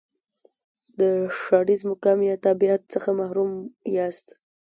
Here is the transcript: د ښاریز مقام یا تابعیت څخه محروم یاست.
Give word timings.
د 0.99 1.01
ښاریز 1.39 1.81
مقام 1.91 2.19
یا 2.29 2.35
تابعیت 2.45 2.81
څخه 2.93 3.09
محروم 3.19 3.51
یاست. 3.95 4.27